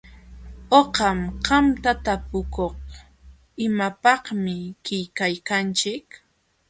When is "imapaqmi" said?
3.65-4.57